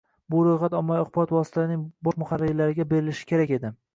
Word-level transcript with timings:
bu 0.35 0.39
ro‘yxat 0.45 0.75
ommaviy 0.77 1.01
axborot 1.03 1.33
vositalarining 1.35 1.85
bosh 2.07 2.19
muharrirlariga 2.23 2.87
berilishi 2.95 3.31
kerak 3.33 3.57
edi. 3.59 3.75